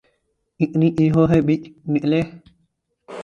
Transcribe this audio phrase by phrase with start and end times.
[0.59, 2.21] کتنی چیزوں سے بچ نکلے۔